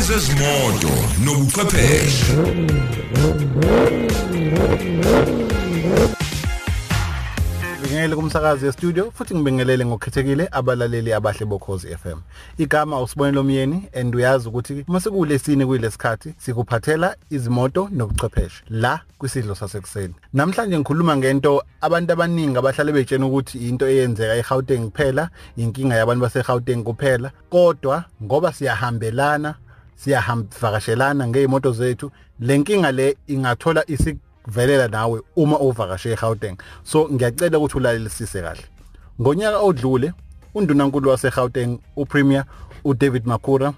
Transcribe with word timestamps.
ezezimoto 0.00 0.92
nobuchwepheshe. 1.24 2.32
Ngibingelele 7.80 8.16
kumsakazi 8.16 8.66
ye-studio 8.66 9.10
futhi 9.10 9.34
ngibingelele 9.34 9.86
ngokukhethekile 9.86 10.48
abalaleli 10.52 11.12
abahle 11.12 11.46
bokhozi 11.46 11.96
FM 11.96 12.18
igama 12.58 13.00
usibonelo 13.00 13.42
myeni 13.42 13.88
and 13.92 14.14
uyazi 14.14 14.48
ukuthi 14.48 14.84
uma 14.88 15.00
sikulesine 15.00 15.66
kuyilesikhathi 15.66 16.34
sikuphathela 16.38 17.16
izimoto 17.30 17.88
nobuchwepheshe 17.92 18.62
la 18.70 19.00
kwisidlo 19.18 19.54
sasekuseni. 19.54 20.14
Namhlanje 20.32 20.78
ngikhuluma 20.78 21.16
ngento 21.16 21.62
abantu 21.80 22.12
abaningi 22.12 22.58
abahlale 22.58 22.92
betshena 22.92 23.26
ukuthi 23.26 23.68
into 23.68 23.88
eyenzeka 23.88 24.36
eGauteng 24.36 24.90
kuphela 24.90 25.30
inkinga 25.56 25.96
yabantu 25.96 26.22
baseGauteng 26.22 26.84
kuphela 26.84 27.30
kodwa 27.50 28.04
ngoba 28.22 28.52
siyahambelana 28.52 29.54
siyahambavakashelana 30.04 31.28
ngezimoto 31.28 31.72
zethu. 31.72 32.10
Lenkinga 32.40 32.92
le 32.92 33.16
ingathola 33.28 33.84
isik 33.90 34.16
velela 34.46 34.88
nawe 34.88 35.20
uma 35.36 35.58
uvakashe 35.58 36.12
eGauteng. 36.12 36.56
So 36.84 37.08
ngiyacela 37.12 37.58
ukuthi 37.58 37.76
ulalelisise 37.76 38.42
kahle. 38.42 38.64
Ngonyaka 39.20 39.58
odlule 39.58 40.12
undunankulu 40.54 41.10
waseGauteng 41.10 41.78
uPremier 41.96 42.44
uDavid 42.84 43.26
Makura 43.26 43.72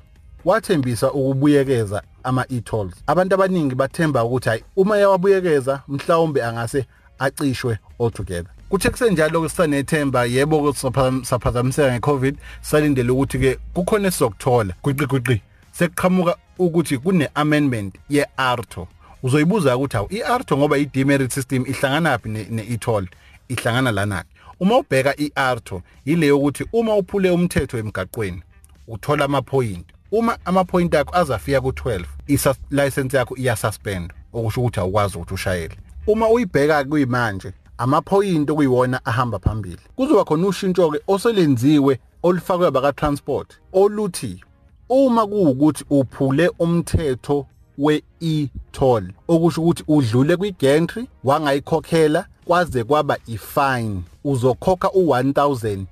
wathembisa 0.45 1.13
ukubuyekeza 1.13 2.03
ama 2.23 2.47
e-tolls 2.49 2.95
abantu 3.07 3.35
abaningi 3.35 3.75
bathemba 3.75 4.25
ukuthi 4.25 4.49
hayi 4.49 4.65
uma 4.77 4.99
yawabuyekeza 4.99 5.83
mhlawumbe 5.89 6.45
angase 6.45 6.87
acishwe 7.19 7.79
altogether. 8.01 8.51
Kuthe 8.69 8.91
kusenjalo 8.91 9.41
kusanethemba 9.41 10.25
yebo 10.25 10.59
ukuthi 10.59 10.81
saphazamiseka 11.23 11.93
ngeCovid 11.93 12.37
salindele 12.61 13.11
ukuthi 13.11 13.39
ke 13.39 13.59
kukhona 13.75 14.09
esizokuthola 14.09 14.75
gwiqi 14.83 15.07
gwiqi 15.07 15.43
sekuqhamuka 15.73 16.37
ukuthi 16.59 16.99
kune 16.99 17.29
amendment 17.35 17.95
ye-ARTO. 18.09 18.89
Uzoyibuza 19.23 19.77
ukuthi 19.77 19.97
awu 19.97 20.09
i-ARTO 20.11 20.57
ngoba 20.57 20.79
i-demerit 20.79 21.33
system 21.33 21.65
ihlangana 21.67 22.19
phi 22.19 22.29
ne-e-toll? 22.29 23.07
Ihlangana 23.49 23.93
lana 23.93 24.25
uma 24.61 24.79
ubheka 24.79 25.15
i-ARTO 25.17 25.83
ile 26.05 26.27
yokuthi 26.27 26.67
uma 26.73 26.97
uphule 26.97 27.31
umthetho 27.31 27.79
emgaqweni 27.79 28.43
uthola 28.89 29.25
ama-point. 29.25 29.87
Uma 30.13 30.39
ama-point 30.45 30.95
akho 30.95 31.17
azafika 31.17 31.61
ku-12 31.61 32.05
i-license 32.29 33.17
yakho 33.17 33.37
iyasuspend 33.37 34.13
okusho 34.33 34.61
ukuthi 34.61 34.81
awukwazi 34.81 35.17
ukuthi 35.17 35.35
ushayele. 35.35 35.77
Uma 36.07 36.29
uyibheka 36.29 36.85
kuyimanje 36.85 37.53
amaphoyint 37.79 38.51
okuyiwona 38.51 39.01
ahamba 39.05 39.39
phambili. 39.39 39.79
Kuzoba 39.97 40.25
khona 40.25 40.47
ushintsho 40.47 40.91
ke 40.91 41.01
oselenziwe 41.09 41.99
olufakwe 42.23 42.71
baka 42.71 42.93
transport 42.93 43.59
oluthi 43.73 44.45
uma 44.93 45.27
kuwukuthi 45.27 45.85
uphule 45.91 46.51
umthetho 46.59 47.47
we-e-toll 47.79 49.05
okusho 49.29 49.63
ukuthi 49.63 49.85
udlule 49.89 50.37
kwi-gantry 50.37 51.09
wangayikhokhela 51.25 52.27
kwaze 52.45 52.85
kwaba 52.85 53.19
i-fine. 53.27 54.03
Uzokhokha 54.25 54.89
u1000 54.89 55.85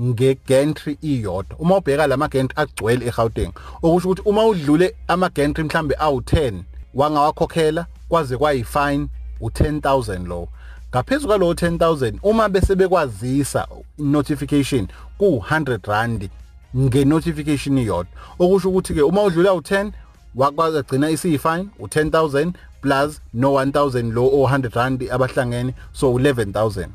ngegantry 0.00 0.98
iyodwa. 1.02 1.58
Uma 1.58 1.76
ubheka 1.76 2.06
lama 2.06 2.28
gantry 2.28 2.54
agcwele 2.56 3.06
eGauteng 3.06 3.52
okusho 3.82 4.08
ukuthi 4.08 4.28
uma 4.28 4.46
udlule 4.46 4.96
ama 5.08 5.28
gantry 5.28 5.64
mhlambe 5.64 5.94
awu10 5.94 6.54
wangawakhokhela 6.94 7.86
kwaze 8.08 8.36
kwayi-fine 8.36 9.08
u10000 9.40 10.26
lo 10.26 10.48
ngaphezulu 10.90 11.28
kwalo 11.28 11.52
10000 11.52 12.14
uma 12.22 12.48
bese 12.48 12.74
bekwazisa 12.74 13.68
notification 13.98 14.88
ku100 15.20 15.88
rand 15.88 16.30
ngenotification 16.76 17.78
iyodwa 17.78 18.12
okusho 18.38 18.68
ukuthi 18.68 18.94
ke 18.94 19.02
uma 19.02 19.22
udlula 19.22 19.50
u10 19.50 19.90
wakwazi 20.34 20.78
agcina 20.78 21.10
isiyifine 21.10 21.66
u10000 21.80 22.52
plus 22.80 23.20
no 23.34 23.48
1000 23.50 24.12
lo 24.12 24.22
o100 24.22 24.74
rand 24.74 25.10
abahlangene 25.10 25.74
so 25.92 26.12
11000 26.12 26.88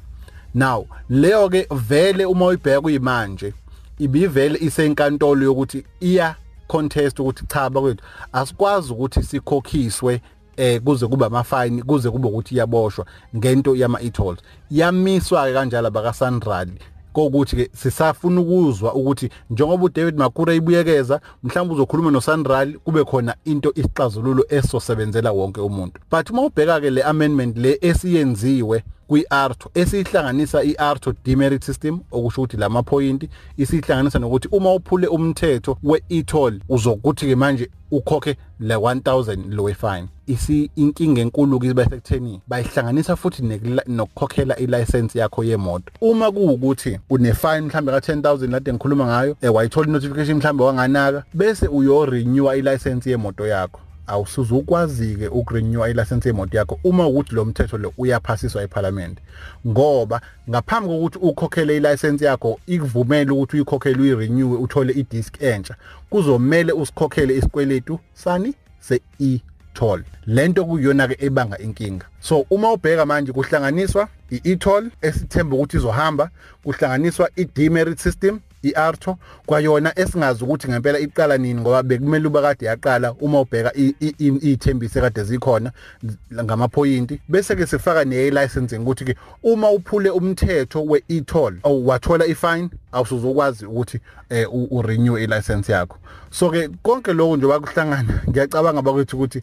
now 0.54 0.88
leyo 1.10 1.50
ke 1.50 1.68
vele 1.72 2.26
uma 2.26 2.46
uyibheka 2.46 2.82
kuyimanje 2.82 3.54
ibivele 4.00 4.60
isenkantolo 4.60 5.46
yokuthi 5.46 5.86
iya 6.00 6.36
contest 6.68 7.20
ukuthi 7.20 7.46
cha 7.48 7.70
bakwethu 7.70 8.04
asikwazi 8.34 8.94
ukuthi 8.94 9.24
sikhokhiswe 9.24 10.22
eh 10.58 10.82
kuze 10.82 11.08
kube 11.08 11.26
amafine 11.26 11.84
kuze 11.84 12.10
kube 12.10 12.28
ukuthi 12.28 12.56
iyaboshwa 12.56 13.06
ngento 13.36 13.76
yama 13.76 14.02
e-tolls 14.02 14.40
yamiswa 14.72 15.54
kanjalo 15.54 15.92
baka 15.92 16.14
Sanral 16.14 16.70
kokuthi 17.16 17.56
ke 17.56 17.70
sisafuna 17.74 18.42
ukuzwa 18.42 18.94
ukuthi 18.94 19.30
njengoba 19.50 19.84
uDavid 19.84 20.18
Makura 20.18 20.54
ibuyekeza 20.54 21.22
mhlawumbe 21.44 21.74
uzokhuluma 21.74 22.12
noSandral 22.12 22.74
kube 22.74 23.04
khona 23.04 23.36
into 23.46 23.72
isixazululo 23.76 24.46
esosebenzela 24.50 25.32
wonke 25.32 25.62
umuntu. 25.62 26.00
But 26.12 26.30
uma 26.30 26.42
ubheka 26.42 26.82
ke 26.82 26.90
le 26.90 27.04
amendment 27.04 27.58
le 27.58 27.78
esiyenziwe 27.82 28.84
kwi-ARTO 29.08 29.70
esihlanganisa 29.74 30.64
i-ARTO 30.64 31.14
demerit 31.26 31.64
system 31.64 32.00
okusho 32.12 32.42
ukuthi 32.42 32.58
lama 32.58 32.84
point 32.84 33.30
isihlanganisa 33.58 34.20
nokuthi 34.20 34.48
uma 34.52 34.74
uphule 34.74 35.08
umthetho 35.08 35.78
we-e-toll 35.84 36.60
uzokuthi 36.70 37.26
ke 37.26 37.36
manje 37.36 37.70
ukhokhe 37.92 38.36
le 38.60 38.76
1000 38.76 39.56
lo 39.56 39.74
fine 39.74 40.08
isi 40.28 40.70
inkinga 40.76 41.22
enkulu 41.22 41.60
kibe 41.60 41.84
sekutheni 41.84 42.42
bayihlanganisa 42.48 43.16
futhi 43.16 43.44
nokukhokhela 43.88 44.56
ilicense 44.56 45.20
yakho 45.20 45.44
yemoto. 45.44 45.92
Uma 46.02 46.32
kuukuthi 46.32 47.00
une 47.10 47.34
fine 47.34 47.62
mhlambe 47.62 47.92
ka 47.92 48.00
10000 48.00 48.52
lade 48.52 48.74
ngikhuluma 48.74 49.06
ngayo 49.06 49.36
eh 49.42 49.54
wayithola 49.54 49.92
notification 49.92 50.38
mhlambe 50.38 50.64
wanganaka 50.64 51.24
bese 51.34 51.68
uyo 51.68 52.06
renew 52.06 52.54
ilicense 52.54 53.10
yemoto 53.10 53.48
yakho. 53.48 53.80
Awusuze 54.08 54.54
ukwazi-ke 54.56 55.28
ukurenewa 55.28 55.90
ilayisensi 55.90 56.28
yemoto 56.28 56.58
yakho 56.58 56.80
uma 56.84 57.08
ukuthi 57.08 57.36
lo 57.36 57.46
mthetho 57.46 57.78
lo 57.78 57.94
uyaphasiswa 57.98 58.64
eParliament 58.64 59.18
ngoba 59.68 60.22
ngaphambi 60.50 60.90
kokuthi 60.90 61.18
ukhokhele 61.18 61.78
ilayisensi 61.78 62.26
yakho 62.26 62.60
ikuvumele 62.68 63.32
ukuthi 63.32 63.56
uyikhokhele 63.56 64.02
uyirenew 64.02 64.64
uthole 64.64 64.94
idisk 64.94 65.42
entsha 65.42 65.76
kuzomela 66.10 66.76
usikhokhele 66.76 67.38
isikweletu 67.38 68.00
sani 68.14 68.54
se-e 68.80 69.42
toll 69.76 70.04
lento 70.26 70.66
kuyona 70.66 71.08
ke 71.08 71.18
ebanga 71.20 71.58
inkinga. 71.58 72.06
So 72.20 72.46
uma 72.50 72.74
ubheka 72.74 73.06
manje 73.06 73.32
kuhlanganiswa 73.32 74.08
i-e-toll 74.32 74.92
esithemba 75.02 75.56
ukuthi 75.56 75.78
izohamba 75.78 76.30
kuhlanganiswa 76.64 77.30
i-demerit 77.36 78.00
system 78.00 78.40
iArto 78.70 79.18
kwayona 79.46 80.00
esingazi 80.00 80.44
ukuthi 80.44 80.68
ngempela 80.68 81.00
iqala 81.00 81.38
nini 81.38 81.62
ngoba 81.62 81.84
bekumele 81.84 82.28
ubakade 82.28 82.66
yaqala 82.66 83.14
uma 83.14 83.42
ubheka 83.42 83.72
ithembise 84.42 85.02
kade 85.02 85.24
zikhona 85.24 85.72
ngamaphoyinti. 86.34 87.22
Bese 87.30 87.56
ke 87.56 87.66
sifaka 87.66 88.06
ne 88.06 88.30
licensing 88.30 88.82
ukuthi 88.82 89.06
ke 89.06 89.16
uma 89.44 89.72
uphule 89.72 90.10
umthetho 90.10 90.84
we-e-toll 90.84 91.54
aw 91.64 91.88
wathola 91.88 92.26
ifine 92.26 92.70
awusuzokwazi 92.92 93.66
ukuthi 93.66 94.00
eh, 94.30 94.48
urenew 94.72 95.18
ilicense 95.18 95.72
yakho. 95.72 95.98
So 96.32 96.50
ke 96.50 96.70
konke 96.84 97.14
lokho 97.14 97.38
nje 97.38 97.48
bakuhlangana 97.48 98.22
ngiyacabanga 98.30 98.82
bakwethu 98.82 99.18
ukuthi 99.18 99.42